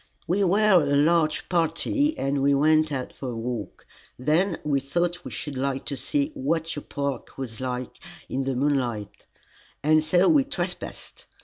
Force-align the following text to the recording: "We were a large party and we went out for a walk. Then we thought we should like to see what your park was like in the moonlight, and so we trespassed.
"We 0.25 0.43
were 0.43 0.81
a 0.81 0.95
large 0.95 1.47
party 1.47 2.17
and 2.17 2.41
we 2.41 2.55
went 2.55 2.91
out 2.91 3.13
for 3.13 3.29
a 3.29 3.37
walk. 3.37 3.85
Then 4.17 4.57
we 4.63 4.79
thought 4.79 5.23
we 5.23 5.29
should 5.29 5.55
like 5.55 5.85
to 5.85 5.95
see 5.95 6.31
what 6.33 6.75
your 6.75 6.81
park 6.81 7.37
was 7.37 7.61
like 7.61 7.99
in 8.27 8.45
the 8.45 8.55
moonlight, 8.55 9.27
and 9.83 10.03
so 10.03 10.27
we 10.27 10.43
trespassed. 10.43 11.27